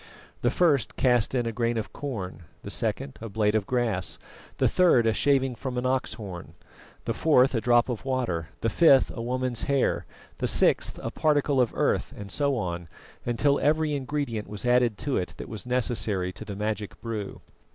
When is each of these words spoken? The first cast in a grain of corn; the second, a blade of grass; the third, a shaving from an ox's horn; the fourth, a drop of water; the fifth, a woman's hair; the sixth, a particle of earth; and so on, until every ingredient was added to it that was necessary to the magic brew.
The 0.41 0.49
first 0.49 0.95
cast 0.95 1.35
in 1.35 1.45
a 1.45 1.51
grain 1.51 1.77
of 1.77 1.93
corn; 1.93 2.45
the 2.63 2.71
second, 2.71 3.19
a 3.21 3.29
blade 3.29 3.53
of 3.53 3.67
grass; 3.67 4.17
the 4.57 4.67
third, 4.67 5.05
a 5.05 5.13
shaving 5.13 5.53
from 5.53 5.77
an 5.77 5.85
ox's 5.85 6.15
horn; 6.15 6.55
the 7.05 7.13
fourth, 7.13 7.53
a 7.53 7.61
drop 7.61 7.87
of 7.87 8.03
water; 8.03 8.49
the 8.61 8.69
fifth, 8.69 9.11
a 9.15 9.21
woman's 9.21 9.61
hair; 9.69 10.07
the 10.39 10.47
sixth, 10.47 10.99
a 11.03 11.11
particle 11.11 11.61
of 11.61 11.71
earth; 11.75 12.15
and 12.17 12.31
so 12.31 12.55
on, 12.57 12.87
until 13.27 13.59
every 13.59 13.93
ingredient 13.93 14.47
was 14.47 14.65
added 14.65 14.97
to 14.97 15.17
it 15.17 15.35
that 15.37 15.47
was 15.47 15.67
necessary 15.67 16.31
to 16.33 16.45
the 16.45 16.55
magic 16.55 16.99
brew. 16.99 17.39